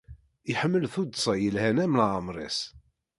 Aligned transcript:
Iḥemmel 0.51 0.85
tuddsa 0.93 1.33
yelhan 1.37 1.77
am 1.85 1.95
leɛmer-is. 1.99 2.59